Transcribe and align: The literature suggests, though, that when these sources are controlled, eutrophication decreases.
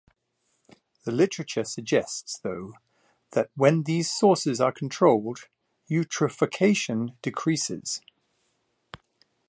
The 1.03 1.11
literature 1.11 1.63
suggests, 1.63 2.39
though, 2.39 2.73
that 3.33 3.51
when 3.53 3.83
these 3.83 4.09
sources 4.09 4.59
are 4.59 4.71
controlled, 4.71 5.47
eutrophication 5.91 7.15
decreases. 7.21 8.01